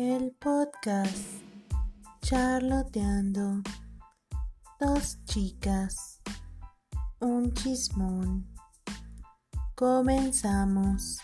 [0.00, 1.42] El podcast
[2.22, 3.64] Charloteando.
[4.78, 6.20] Dos chicas.
[7.18, 8.46] Un chismón.
[9.74, 11.18] Comenzamos.